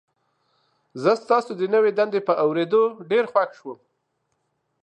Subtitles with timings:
[1.01, 3.79] زه ستاسو د نوي دندې په اوریدو ډیر خوښ یم.